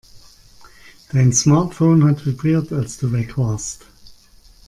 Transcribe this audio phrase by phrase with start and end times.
[1.13, 3.85] Dein Smartphone hat vibriert, als du weg warst.